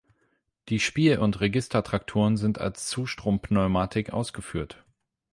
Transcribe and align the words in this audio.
Die 0.69 0.79
Spiel- 0.79 1.19
und 1.19 1.41
Registertrakturen 1.41 2.35
sind 2.35 2.57
als 2.57 2.87
Zustrom-Pneumatik 2.87 4.11
ausgeführt. 4.11 4.83